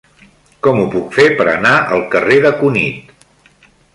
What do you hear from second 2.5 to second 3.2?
Cunit?